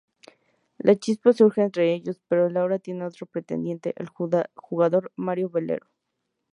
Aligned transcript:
La 0.79 0.95
chispa 0.95 1.31
surge 1.31 1.61
entre 1.61 1.93
ellos 1.93 2.19
pero 2.27 2.49
Laura 2.49 2.79
tiene 2.79 3.05
otro 3.05 3.27
pretendiente, 3.27 3.93
el 3.97 4.09
jugador 4.55 5.11
Mario 5.15 5.51
Valero. 5.51 5.85